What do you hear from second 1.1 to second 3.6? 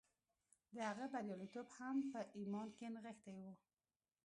بریالیتوب هم په ایمان کې نغښتی و